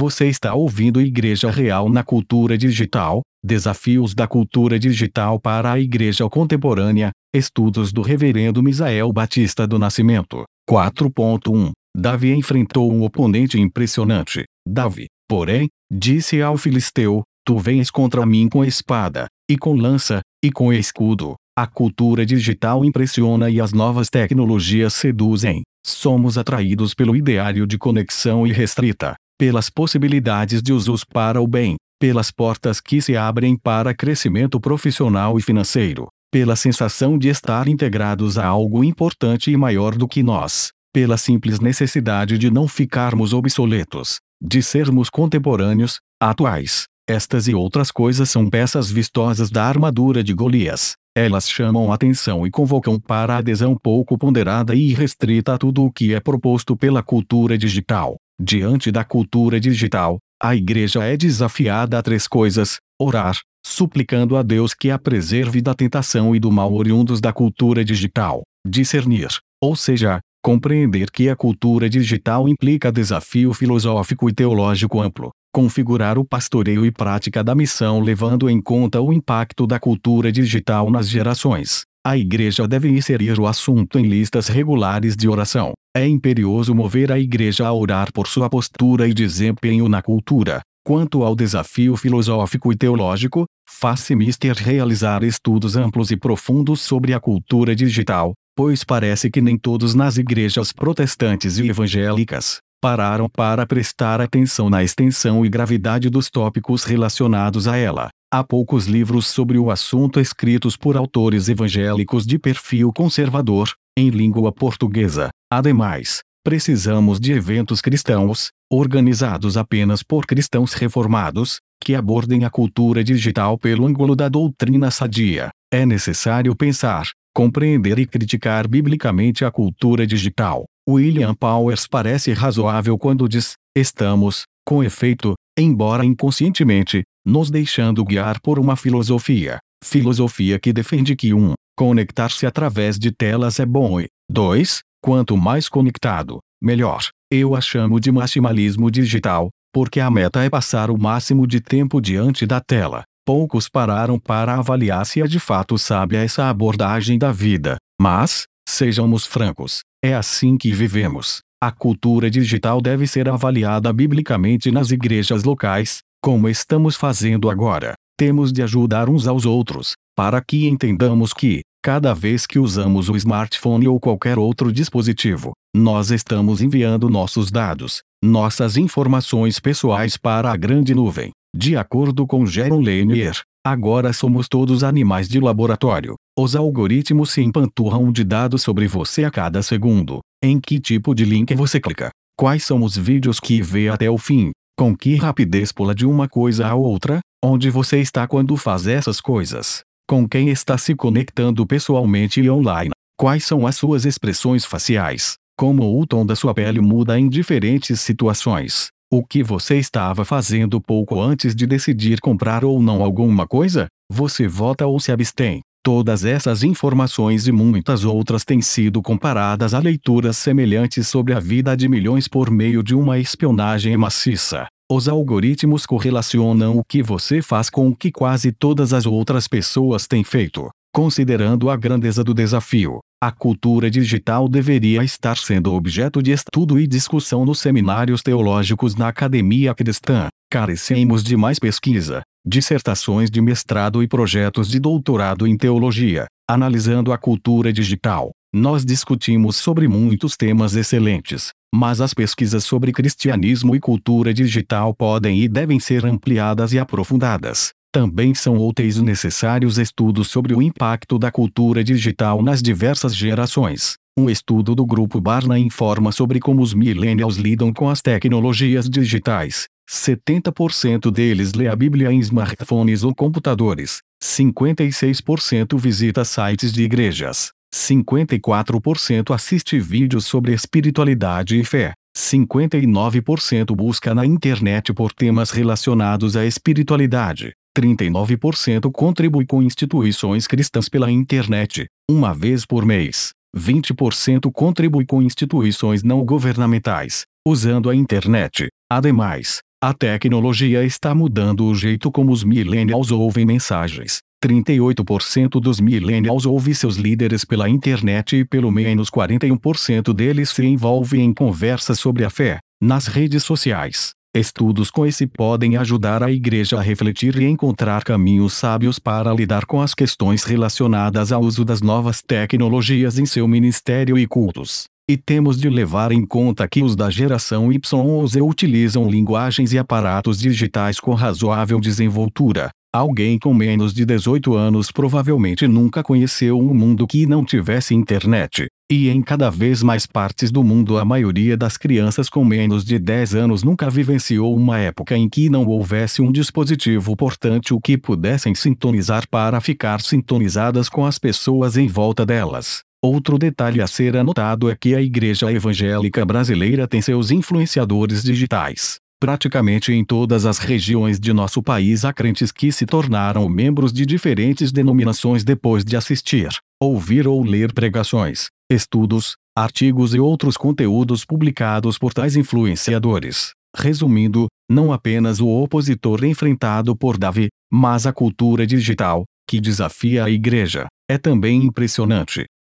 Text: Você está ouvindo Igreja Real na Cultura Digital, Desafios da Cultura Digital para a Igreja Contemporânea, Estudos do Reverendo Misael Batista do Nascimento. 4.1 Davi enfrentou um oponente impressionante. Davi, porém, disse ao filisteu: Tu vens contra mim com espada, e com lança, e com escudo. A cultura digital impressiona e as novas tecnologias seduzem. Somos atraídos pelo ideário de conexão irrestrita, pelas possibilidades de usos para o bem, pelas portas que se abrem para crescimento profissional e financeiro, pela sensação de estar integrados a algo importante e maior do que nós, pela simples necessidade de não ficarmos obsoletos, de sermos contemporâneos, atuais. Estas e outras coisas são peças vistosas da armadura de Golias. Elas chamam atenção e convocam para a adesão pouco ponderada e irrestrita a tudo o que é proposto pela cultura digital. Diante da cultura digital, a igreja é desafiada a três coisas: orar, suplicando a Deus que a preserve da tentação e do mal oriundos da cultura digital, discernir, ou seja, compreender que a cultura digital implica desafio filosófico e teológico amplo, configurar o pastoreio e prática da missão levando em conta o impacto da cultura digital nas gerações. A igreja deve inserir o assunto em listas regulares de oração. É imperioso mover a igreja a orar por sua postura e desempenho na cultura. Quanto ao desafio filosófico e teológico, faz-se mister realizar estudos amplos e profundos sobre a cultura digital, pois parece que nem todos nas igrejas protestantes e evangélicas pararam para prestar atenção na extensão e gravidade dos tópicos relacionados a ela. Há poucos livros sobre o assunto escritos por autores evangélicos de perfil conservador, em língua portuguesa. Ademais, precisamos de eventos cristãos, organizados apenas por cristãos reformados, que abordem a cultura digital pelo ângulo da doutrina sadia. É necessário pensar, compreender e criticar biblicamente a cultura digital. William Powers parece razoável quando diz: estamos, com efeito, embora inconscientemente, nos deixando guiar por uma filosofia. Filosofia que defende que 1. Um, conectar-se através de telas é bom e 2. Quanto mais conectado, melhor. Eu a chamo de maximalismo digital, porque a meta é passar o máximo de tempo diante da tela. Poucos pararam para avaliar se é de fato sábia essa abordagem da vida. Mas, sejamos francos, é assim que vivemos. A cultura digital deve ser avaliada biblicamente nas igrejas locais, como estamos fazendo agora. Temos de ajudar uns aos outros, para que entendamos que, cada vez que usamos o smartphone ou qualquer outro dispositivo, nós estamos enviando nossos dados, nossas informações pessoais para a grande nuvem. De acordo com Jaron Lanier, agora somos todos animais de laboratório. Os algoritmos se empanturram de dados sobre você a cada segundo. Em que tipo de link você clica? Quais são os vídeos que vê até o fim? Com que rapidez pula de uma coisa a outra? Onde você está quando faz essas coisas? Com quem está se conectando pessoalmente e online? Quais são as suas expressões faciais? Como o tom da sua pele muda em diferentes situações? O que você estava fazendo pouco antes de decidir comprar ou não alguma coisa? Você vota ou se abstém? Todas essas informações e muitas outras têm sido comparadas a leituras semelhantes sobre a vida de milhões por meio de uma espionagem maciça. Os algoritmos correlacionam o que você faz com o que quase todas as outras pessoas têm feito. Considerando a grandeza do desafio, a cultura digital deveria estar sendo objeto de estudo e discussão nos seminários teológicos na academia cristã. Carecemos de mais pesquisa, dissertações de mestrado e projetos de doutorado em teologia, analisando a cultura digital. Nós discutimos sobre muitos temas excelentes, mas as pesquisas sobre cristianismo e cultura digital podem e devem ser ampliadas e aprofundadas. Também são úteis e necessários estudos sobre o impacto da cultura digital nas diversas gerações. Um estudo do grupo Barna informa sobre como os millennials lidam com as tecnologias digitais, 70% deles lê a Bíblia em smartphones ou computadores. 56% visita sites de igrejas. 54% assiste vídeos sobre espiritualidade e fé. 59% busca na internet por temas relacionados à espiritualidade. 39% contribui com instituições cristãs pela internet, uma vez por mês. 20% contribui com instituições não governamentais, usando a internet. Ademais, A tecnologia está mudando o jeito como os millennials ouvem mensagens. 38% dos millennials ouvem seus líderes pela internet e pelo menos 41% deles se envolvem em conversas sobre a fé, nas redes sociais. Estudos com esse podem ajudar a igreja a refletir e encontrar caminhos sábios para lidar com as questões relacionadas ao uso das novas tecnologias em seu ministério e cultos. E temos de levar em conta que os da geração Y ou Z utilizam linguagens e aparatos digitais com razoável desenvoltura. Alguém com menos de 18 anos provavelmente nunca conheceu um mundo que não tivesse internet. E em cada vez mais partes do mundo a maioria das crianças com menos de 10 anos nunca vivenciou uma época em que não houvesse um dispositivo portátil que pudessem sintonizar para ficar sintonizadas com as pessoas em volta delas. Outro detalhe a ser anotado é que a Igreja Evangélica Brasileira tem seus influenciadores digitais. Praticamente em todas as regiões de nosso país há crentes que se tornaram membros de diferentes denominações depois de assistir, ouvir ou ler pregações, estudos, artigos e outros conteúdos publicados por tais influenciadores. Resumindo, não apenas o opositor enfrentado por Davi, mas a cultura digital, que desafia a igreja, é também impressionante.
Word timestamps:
Você 0.00 0.28
está 0.28 0.54
ouvindo 0.54 0.98
Igreja 0.98 1.50
Real 1.50 1.90
na 1.90 2.02
Cultura 2.02 2.56
Digital, 2.56 3.20
Desafios 3.44 4.14
da 4.14 4.26
Cultura 4.26 4.78
Digital 4.78 5.38
para 5.38 5.72
a 5.72 5.78
Igreja 5.78 6.26
Contemporânea, 6.26 7.10
Estudos 7.34 7.92
do 7.92 8.00
Reverendo 8.00 8.62
Misael 8.62 9.12
Batista 9.12 9.66
do 9.66 9.78
Nascimento. 9.78 10.44
4.1 10.66 11.72
Davi 11.94 12.32
enfrentou 12.32 12.90
um 12.90 13.02
oponente 13.02 13.60
impressionante. 13.60 14.44
Davi, 14.66 15.04
porém, 15.28 15.68
disse 15.92 16.40
ao 16.40 16.56
filisteu: 16.56 17.22
Tu 17.44 17.58
vens 17.58 17.90
contra 17.90 18.24
mim 18.24 18.48
com 18.48 18.64
espada, 18.64 19.26
e 19.50 19.58
com 19.58 19.74
lança, 19.74 20.22
e 20.42 20.50
com 20.50 20.72
escudo. 20.72 21.34
A 21.54 21.66
cultura 21.66 22.24
digital 22.24 22.86
impressiona 22.86 23.50
e 23.50 23.60
as 23.60 23.74
novas 23.74 24.08
tecnologias 24.08 24.94
seduzem. 24.94 25.60
Somos 25.84 26.38
atraídos 26.38 26.94
pelo 26.94 27.14
ideário 27.14 27.66
de 27.66 27.76
conexão 27.76 28.46
irrestrita, 28.46 29.14
pelas 29.40 29.70
possibilidades 29.70 30.60
de 30.60 30.70
usos 30.70 31.02
para 31.02 31.40
o 31.40 31.46
bem, 31.46 31.76
pelas 31.98 32.30
portas 32.30 32.78
que 32.78 33.00
se 33.00 33.16
abrem 33.16 33.56
para 33.56 33.94
crescimento 33.94 34.60
profissional 34.60 35.38
e 35.38 35.42
financeiro, 35.42 36.08
pela 36.30 36.54
sensação 36.54 37.16
de 37.16 37.30
estar 37.30 37.66
integrados 37.66 38.36
a 38.36 38.44
algo 38.44 38.84
importante 38.84 39.50
e 39.50 39.56
maior 39.56 39.94
do 39.96 40.06
que 40.06 40.22
nós, 40.22 40.72
pela 40.92 41.16
simples 41.16 41.58
necessidade 41.58 42.36
de 42.36 42.50
não 42.50 42.68
ficarmos 42.68 43.32
obsoletos, 43.32 44.20
de 44.42 44.62
sermos 44.62 45.08
contemporâneos, 45.08 46.00
atuais. 46.20 46.84
Estas 47.08 47.48
e 47.48 47.54
outras 47.54 47.90
coisas 47.90 48.28
são 48.28 48.46
peças 48.46 48.90
vistosas 48.90 49.50
da 49.50 49.64
armadura 49.64 50.22
de 50.22 50.34
Golias. 50.34 50.92
Elas 51.16 51.48
chamam 51.48 51.90
atenção 51.90 52.46
e 52.46 52.50
convocam 52.50 53.00
para 53.00 53.36
a 53.36 53.38
adesão 53.38 53.74
pouco 53.74 54.18
ponderada 54.18 54.74
e 54.74 54.90
irrestrita 54.90 55.54
a 55.54 55.58
tudo 55.58 55.82
o 55.82 55.90
que 55.90 56.12
é 56.12 56.20
proposto 56.20 56.76
pela 56.76 57.02
cultura 57.02 57.56
digital. 57.56 58.18
Diante 58.42 58.90
da 58.90 59.04
cultura 59.04 59.60
digital, 59.60 60.18
a 60.42 60.56
igreja 60.56 61.04
é 61.04 61.14
desafiada 61.14 61.98
a 61.98 62.02
três 62.02 62.26
coisas: 62.26 62.78
orar, 62.98 63.38
suplicando 63.62 64.34
a 64.34 64.42
Deus 64.42 64.72
que 64.72 64.90
a 64.90 64.98
preserve 64.98 65.60
da 65.60 65.74
tentação 65.74 66.34
e 66.34 66.40
do 66.40 66.50
mal 66.50 66.72
oriundos 66.72 67.20
da 67.20 67.34
cultura 67.34 67.84
digital, 67.84 68.40
discernir, 68.66 69.28
ou 69.62 69.76
seja, 69.76 70.20
compreender 70.42 71.10
que 71.10 71.28
a 71.28 71.36
cultura 71.36 71.86
digital 71.86 72.48
implica 72.48 72.90
desafio 72.90 73.52
filosófico 73.52 74.26
e 74.30 74.32
teológico 74.32 75.02
amplo, 75.02 75.32
configurar 75.52 76.18
o 76.18 76.24
pastoreio 76.24 76.86
e 76.86 76.90
prática 76.90 77.44
da 77.44 77.54
missão 77.54 78.00
levando 78.00 78.48
em 78.48 78.58
conta 78.58 79.02
o 79.02 79.12
impacto 79.12 79.66
da 79.66 79.78
cultura 79.78 80.32
digital 80.32 80.90
nas 80.90 81.10
gerações. 81.10 81.82
A 82.04 82.16
igreja 82.16 82.66
deve 82.66 82.88
inserir 82.88 83.38
o 83.38 83.46
assunto 83.46 83.98
em 83.98 84.06
listas 84.08 84.48
regulares 84.48 85.14
de 85.14 85.28
oração. 85.28 85.74
É 85.94 86.06
imperioso 86.06 86.74
mover 86.74 87.12
a 87.12 87.18
igreja 87.18 87.66
a 87.66 87.72
orar 87.74 88.10
por 88.10 88.26
sua 88.26 88.48
postura 88.48 89.06
e 89.06 89.12
desempenho 89.12 89.86
na 89.86 90.00
cultura. 90.00 90.62
Quanto 90.82 91.22
ao 91.22 91.36
desafio 91.36 91.94
filosófico 91.98 92.72
e 92.72 92.76
teológico, 92.76 93.44
faz-se 93.68 94.16
mister 94.16 94.56
realizar 94.56 95.22
estudos 95.22 95.76
amplos 95.76 96.10
e 96.10 96.16
profundos 96.16 96.80
sobre 96.80 97.12
a 97.12 97.20
cultura 97.20 97.76
digital, 97.76 98.32
pois 98.56 98.82
parece 98.82 99.30
que 99.30 99.42
nem 99.42 99.58
todos 99.58 99.94
nas 99.94 100.16
igrejas 100.16 100.72
protestantes 100.72 101.58
e 101.58 101.68
evangélicas 101.68 102.60
pararam 102.80 103.28
para 103.28 103.66
prestar 103.66 104.22
atenção 104.22 104.70
na 104.70 104.82
extensão 104.82 105.44
e 105.44 105.50
gravidade 105.50 106.08
dos 106.08 106.30
tópicos 106.30 106.82
relacionados 106.82 107.68
a 107.68 107.76
ela. 107.76 108.08
Há 108.32 108.44
poucos 108.44 108.86
livros 108.86 109.26
sobre 109.26 109.58
o 109.58 109.72
assunto 109.72 110.20
escritos 110.20 110.76
por 110.76 110.96
autores 110.96 111.48
evangélicos 111.48 112.24
de 112.24 112.38
perfil 112.38 112.92
conservador, 112.92 113.70
em 113.98 114.08
língua 114.08 114.52
portuguesa. 114.52 115.30
Ademais, 115.52 116.20
precisamos 116.44 117.18
de 117.18 117.32
eventos 117.32 117.80
cristãos, 117.80 118.50
organizados 118.72 119.56
apenas 119.56 120.04
por 120.04 120.26
cristãos 120.26 120.74
reformados, 120.74 121.58
que 121.82 121.92
abordem 121.92 122.44
a 122.44 122.50
cultura 122.50 123.02
digital 123.02 123.58
pelo 123.58 123.84
ângulo 123.84 124.14
da 124.14 124.28
doutrina 124.28 124.92
sadia. 124.92 125.50
É 125.68 125.84
necessário 125.84 126.54
pensar, 126.54 127.08
compreender 127.34 127.98
e 127.98 128.06
criticar 128.06 128.68
biblicamente 128.68 129.44
a 129.44 129.50
cultura 129.50 130.06
digital. 130.06 130.66
William 130.88 131.34
Powers 131.34 131.88
parece 131.88 132.32
razoável 132.32 132.96
quando 132.96 133.28
diz: 133.28 133.54
estamos, 133.76 134.44
com 134.64 134.84
efeito, 134.84 135.34
embora 135.58 136.04
inconscientemente, 136.04 137.02
nos 137.24 137.50
deixando 137.50 138.04
guiar 138.04 138.40
por 138.40 138.58
uma 138.58 138.76
filosofia. 138.76 139.58
Filosofia 139.82 140.58
que 140.58 140.72
defende 140.72 141.16
que 141.16 141.32
1. 141.32 141.50
Um, 141.50 141.54
conectar-se 141.76 142.46
através 142.46 142.98
de 142.98 143.10
telas 143.10 143.58
é 143.58 143.66
bom 143.66 144.00
e 144.00 144.06
2. 144.30 144.80
Quanto 145.02 145.36
mais 145.36 145.68
conectado, 145.68 146.40
melhor. 146.62 147.08
Eu 147.30 147.54
a 147.54 147.60
chamo 147.60 147.98
de 147.98 148.12
maximalismo 148.12 148.90
digital, 148.90 149.48
porque 149.72 150.00
a 150.00 150.10
meta 150.10 150.42
é 150.42 150.50
passar 150.50 150.90
o 150.90 150.98
máximo 150.98 151.46
de 151.46 151.60
tempo 151.60 152.00
diante 152.00 152.44
da 152.44 152.60
tela. 152.60 153.04
Poucos 153.24 153.68
pararam 153.68 154.18
para 154.18 154.56
avaliar 154.56 155.06
se 155.06 155.22
é 155.22 155.26
de 155.26 155.38
fato 155.38 155.78
sábia 155.78 156.18
essa 156.18 156.50
abordagem 156.50 157.18
da 157.18 157.30
vida. 157.30 157.76
Mas, 158.00 158.44
sejamos 158.68 159.24
francos, 159.24 159.80
é 160.04 160.14
assim 160.14 160.58
que 160.58 160.72
vivemos. 160.72 161.40
A 161.62 161.70
cultura 161.70 162.30
digital 162.30 162.80
deve 162.80 163.06
ser 163.06 163.28
avaliada 163.28 163.92
biblicamente 163.92 164.70
nas 164.70 164.90
igrejas 164.90 165.44
locais, 165.44 166.00
como 166.20 166.48
estamos 166.48 166.96
fazendo 166.96 167.48
agora. 167.48 167.94
Temos 168.16 168.52
de 168.52 168.62
ajudar 168.62 169.08
uns 169.08 169.26
aos 169.26 169.46
outros, 169.46 169.94
para 170.14 170.42
que 170.42 170.68
entendamos 170.68 171.32
que, 171.32 171.62
cada 171.82 172.12
vez 172.12 172.46
que 172.46 172.58
usamos 172.58 173.08
o 173.08 173.16
smartphone 173.16 173.88
ou 173.88 173.98
qualquer 173.98 174.38
outro 174.38 174.70
dispositivo, 174.70 175.52
nós 175.74 176.10
estamos 176.10 176.60
enviando 176.60 177.08
nossos 177.08 177.50
dados, 177.50 178.02
nossas 178.22 178.76
informações 178.76 179.58
pessoais 179.58 180.18
para 180.18 180.52
a 180.52 180.56
grande 180.56 180.94
nuvem. 180.94 181.30
De 181.56 181.76
acordo 181.76 182.26
com 182.26 182.44
Jaron 182.44 182.80
Lanier, 182.80 183.40
agora 183.66 184.12
somos 184.12 184.46
todos 184.46 184.84
animais 184.84 185.26
de 185.28 185.40
laboratório. 185.40 186.14
Os 186.38 186.54
algoritmos 186.54 187.30
se 187.30 187.40
empanturram 187.40 188.12
de 188.12 188.22
dados 188.22 188.62
sobre 188.62 188.86
você 188.86 189.24
a 189.24 189.30
cada 189.30 189.62
segundo. 189.62 190.20
Em 190.42 190.60
que 190.60 190.78
tipo 190.78 191.14
de 191.14 191.24
link 191.24 191.54
você 191.54 191.80
clica? 191.80 192.10
Quais 192.36 192.64
são 192.64 192.82
os 192.82 192.96
vídeos 192.96 193.40
que 193.40 193.60
vê 193.62 193.88
até 193.88 194.08
o 194.10 194.16
fim? 194.16 194.52
Com 194.80 194.96
que 194.96 195.14
rapidez 195.16 195.72
pula 195.72 195.94
de 195.94 196.06
uma 196.06 196.26
coisa 196.26 196.66
a 196.66 196.74
outra? 196.74 197.20
Onde 197.44 197.68
você 197.68 198.00
está 198.00 198.26
quando 198.26 198.56
faz 198.56 198.86
essas 198.86 199.20
coisas? 199.20 199.82
Com 200.08 200.26
quem 200.26 200.48
está 200.48 200.78
se 200.78 200.94
conectando 200.94 201.66
pessoalmente 201.66 202.40
e 202.40 202.50
online? 202.50 202.90
Quais 203.14 203.44
são 203.44 203.66
as 203.66 203.76
suas 203.76 204.06
expressões 204.06 204.64
faciais? 204.64 205.34
Como 205.54 206.00
o 206.00 206.06
tom 206.06 206.24
da 206.24 206.34
sua 206.34 206.54
pele 206.54 206.80
muda 206.80 207.20
em 207.20 207.28
diferentes 207.28 208.00
situações? 208.00 208.88
O 209.12 209.22
que 209.22 209.42
você 209.42 209.76
estava 209.76 210.24
fazendo 210.24 210.80
pouco 210.80 211.20
antes 211.20 211.54
de 211.54 211.66
decidir 211.66 212.18
comprar 212.18 212.64
ou 212.64 212.80
não 212.80 213.02
alguma 213.02 213.46
coisa? 213.46 213.86
Você 214.10 214.48
vota 214.48 214.86
ou 214.86 214.98
se 214.98 215.12
abstém? 215.12 215.60
Todas 215.82 216.26
essas 216.26 216.62
informações 216.62 217.46
e 217.46 217.52
muitas 217.52 218.04
outras 218.04 218.44
têm 218.44 218.60
sido 218.60 219.00
comparadas 219.00 219.72
a 219.72 219.78
leituras 219.78 220.36
semelhantes 220.36 221.08
sobre 221.08 221.32
a 221.32 221.40
vida 221.40 221.74
de 221.74 221.88
milhões 221.88 222.28
por 222.28 222.50
meio 222.50 222.82
de 222.82 222.94
uma 222.94 223.18
espionagem 223.18 223.96
maciça. 223.96 224.66
Os 224.92 225.08
algoritmos 225.08 225.86
correlacionam 225.86 226.76
o 226.76 226.84
que 226.84 227.02
você 227.02 227.40
faz 227.40 227.70
com 227.70 227.88
o 227.88 227.96
que 227.96 228.12
quase 228.12 228.52
todas 228.52 228.92
as 228.92 229.06
outras 229.06 229.48
pessoas 229.48 230.06
têm 230.06 230.22
feito. 230.22 230.68
Considerando 230.92 231.70
a 231.70 231.76
grandeza 231.76 232.22
do 232.22 232.34
desafio, 232.34 232.98
a 233.22 233.30
cultura 233.30 233.90
digital 233.90 234.48
deveria 234.48 235.02
estar 235.02 235.38
sendo 235.38 235.72
objeto 235.72 236.22
de 236.22 236.32
estudo 236.32 236.78
e 236.78 236.86
discussão 236.86 237.46
nos 237.46 237.60
seminários 237.60 238.22
teológicos 238.22 238.96
na 238.96 239.08
academia 239.08 239.74
cristã. 239.74 240.28
Carecemos 240.50 241.22
de 241.22 241.36
mais 241.36 241.58
pesquisa, 241.58 242.22
dissertações 242.46 243.30
de 243.30 243.40
mestrado 243.40 244.02
e 244.02 244.08
projetos 244.08 244.68
de 244.68 244.78
doutorado 244.78 245.46
em 245.46 245.56
teologia, 245.56 246.26
analisando 246.48 247.12
a 247.12 247.18
cultura 247.18 247.72
digital. 247.72 248.30
Nós 248.52 248.84
discutimos 248.84 249.56
sobre 249.56 249.86
muitos 249.86 250.36
temas 250.36 250.74
excelentes, 250.74 251.50
mas 251.72 252.00
as 252.00 252.12
pesquisas 252.12 252.64
sobre 252.64 252.92
cristianismo 252.92 253.76
e 253.76 253.80
cultura 253.80 254.34
digital 254.34 254.92
podem 254.92 255.40
e 255.40 255.48
devem 255.48 255.78
ser 255.78 256.04
ampliadas 256.04 256.72
e 256.72 256.78
aprofundadas. 256.78 257.70
Também 257.92 258.34
são 258.34 258.56
úteis 258.56 258.96
e 258.96 259.02
necessários 259.02 259.78
estudos 259.78 260.28
sobre 260.28 260.54
o 260.54 260.62
impacto 260.62 261.18
da 261.18 261.30
cultura 261.30 261.82
digital 261.82 262.42
nas 262.42 262.62
diversas 262.62 263.14
gerações. 263.14 263.94
Um 264.18 264.28
estudo 264.28 264.74
do 264.74 264.84
grupo 264.84 265.20
Barna 265.20 265.58
informa 265.58 266.12
sobre 266.12 266.40
como 266.40 266.62
os 266.62 266.74
millennials 266.74 267.36
lidam 267.36 267.72
com 267.72 267.88
as 267.88 268.00
tecnologias 268.00 268.88
digitais, 268.88 269.66
70% 269.90 271.10
deles 271.10 271.52
lê 271.52 271.66
a 271.66 271.74
Bíblia 271.74 272.12
em 272.12 272.20
smartphones 272.20 273.02
ou 273.02 273.12
computadores. 273.12 273.98
56% 274.22 275.76
visita 275.76 276.24
sites 276.24 276.72
de 276.72 276.84
igrejas. 276.84 277.50
54% 277.74 279.34
assiste 279.34 279.80
vídeos 279.80 280.26
sobre 280.26 280.52
espiritualidade 280.52 281.58
e 281.58 281.64
fé. 281.64 281.92
59% 282.16 283.74
busca 283.74 284.14
na 284.14 284.24
internet 284.24 284.92
por 284.92 285.12
temas 285.12 285.50
relacionados 285.50 286.36
à 286.36 286.46
espiritualidade. 286.46 287.52
39% 287.76 288.92
contribui 288.92 289.44
com 289.44 289.60
instituições 289.60 290.46
cristãs 290.46 290.88
pela 290.88 291.10
internet, 291.10 291.86
uma 292.08 292.32
vez 292.32 292.64
por 292.64 292.84
mês. 292.84 293.30
20% 293.56 294.52
contribui 294.52 295.04
com 295.04 295.20
instituições 295.20 296.04
não 296.04 296.24
governamentais, 296.24 297.24
usando 297.46 297.90
a 297.90 297.94
internet. 297.94 298.68
Ademais, 298.88 299.60
A 299.82 299.94
tecnologia 299.94 300.84
está 300.84 301.14
mudando 301.14 301.64
o 301.64 301.74
jeito 301.74 302.12
como 302.12 302.32
os 302.32 302.44
millennials 302.44 303.10
ouvem 303.10 303.46
mensagens. 303.46 304.18
38% 304.44 305.58
dos 305.58 305.80
millennials 305.80 306.44
ouvem 306.44 306.74
seus 306.74 306.96
líderes 306.96 307.46
pela 307.46 307.66
internet 307.66 308.36
e 308.36 308.44
pelo 308.44 308.70
menos 308.70 309.08
41% 309.10 310.12
deles 310.12 310.50
se 310.50 310.66
envolvem 310.66 311.22
em 311.22 311.32
conversas 311.32 311.98
sobre 311.98 312.26
a 312.26 312.30
fé, 312.30 312.58
nas 312.78 313.06
redes 313.06 313.42
sociais. 313.42 314.10
Estudos 314.36 314.90
com 314.90 315.06
esse 315.06 315.26
podem 315.26 315.78
ajudar 315.78 316.22
a 316.22 316.30
igreja 316.30 316.78
a 316.78 316.82
refletir 316.82 317.40
e 317.40 317.46
encontrar 317.46 318.04
caminhos 318.04 318.52
sábios 318.52 318.98
para 318.98 319.32
lidar 319.32 319.64
com 319.64 319.80
as 319.80 319.94
questões 319.94 320.44
relacionadas 320.44 321.32
ao 321.32 321.40
uso 321.40 321.64
das 321.64 321.80
novas 321.80 322.20
tecnologias 322.20 323.18
em 323.18 323.24
seu 323.24 323.48
ministério 323.48 324.18
e 324.18 324.26
cultos. 324.26 324.90
E 325.10 325.16
temos 325.16 325.58
de 325.58 325.68
levar 325.68 326.12
em 326.12 326.24
conta 326.24 326.68
que 326.68 326.84
os 326.84 326.94
da 326.94 327.10
geração 327.10 327.72
Y 327.72 328.06
ou 328.06 328.24
Z 328.24 328.40
utilizam 328.42 329.10
linguagens 329.10 329.72
e 329.72 329.78
aparatos 329.78 330.38
digitais 330.38 331.00
com 331.00 331.14
razoável 331.14 331.80
desenvoltura. 331.80 332.70
Alguém 332.94 333.36
com 333.36 333.52
menos 333.52 333.92
de 333.92 334.04
18 334.04 334.54
anos 334.54 334.92
provavelmente 334.92 335.66
nunca 335.66 336.00
conheceu 336.00 336.56
um 336.56 336.72
mundo 336.72 337.08
que 337.08 337.26
não 337.26 337.44
tivesse 337.44 337.92
internet. 337.92 338.68
E 338.88 339.08
em 339.08 339.20
cada 339.20 339.50
vez 339.50 339.82
mais 339.82 340.06
partes 340.06 340.52
do 340.52 340.62
mundo 340.62 340.96
a 340.96 341.04
maioria 341.04 341.56
das 341.56 341.76
crianças 341.76 342.28
com 342.28 342.44
menos 342.44 342.84
de 342.84 342.96
10 342.96 343.34
anos 343.34 343.64
nunca 343.64 343.90
vivenciou 343.90 344.54
uma 344.54 344.78
época 344.78 345.16
em 345.16 345.28
que 345.28 345.50
não 345.50 345.66
houvesse 345.66 346.22
um 346.22 346.30
dispositivo 346.30 347.16
portátil 347.16 347.80
que 347.80 347.98
pudessem 347.98 348.54
sintonizar 348.54 349.28
para 349.28 349.60
ficar 349.60 350.00
sintonizadas 350.02 350.88
com 350.88 351.04
as 351.04 351.18
pessoas 351.18 351.76
em 351.76 351.88
volta 351.88 352.24
delas. 352.24 352.88
Outro 353.02 353.38
detalhe 353.38 353.80
a 353.80 353.86
ser 353.86 354.14
anotado 354.14 354.70
é 354.70 354.76
que 354.76 354.94
a 354.94 355.00
Igreja 355.00 355.50
Evangélica 355.50 356.22
Brasileira 356.26 356.86
tem 356.86 357.00
seus 357.00 357.30
influenciadores 357.30 358.22
digitais. 358.22 358.98
Praticamente 359.18 359.90
em 359.90 360.04
todas 360.04 360.44
as 360.44 360.58
regiões 360.58 361.18
de 361.18 361.32
nosso 361.32 361.62
país 361.62 362.04
há 362.04 362.12
crentes 362.12 362.52
que 362.52 362.70
se 362.70 362.84
tornaram 362.84 363.48
membros 363.48 363.90
de 363.90 364.04
diferentes 364.04 364.70
denominações 364.70 365.42
depois 365.42 365.82
de 365.82 365.96
assistir, 365.96 366.50
ouvir 366.78 367.26
ou 367.26 367.42
ler 367.42 367.72
pregações, 367.72 368.48
estudos, 368.70 369.34
artigos 369.56 370.14
e 370.14 370.20
outros 370.20 370.58
conteúdos 370.58 371.24
publicados 371.24 371.96
por 371.96 372.12
tais 372.12 372.36
influenciadores. 372.36 373.52
Resumindo, 373.74 374.46
não 374.70 374.92
apenas 374.92 375.40
o 375.40 375.48
opositor 375.48 376.22
enfrentado 376.22 376.94
por 376.94 377.16
Davi, 377.16 377.48
mas 377.72 378.06
a 378.06 378.12
cultura 378.12 378.66
digital, 378.66 379.24
que 379.48 379.58
desafia 379.58 380.24
a 380.24 380.30
igreja, 380.30 380.86
é 381.10 381.16
também 381.16 381.64
impressionante. 381.64 382.44